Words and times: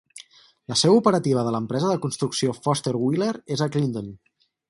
La 0.71 0.77
seu 0.79 0.95
operativa 1.01 1.43
de 1.47 1.51
l'empresa 1.55 1.91
de 1.91 1.99
construcció 2.07 2.57
Foster 2.63 2.95
Wheeler 3.03 3.31
és 3.57 3.63
a 3.67 3.71
Clinton. 3.77 4.13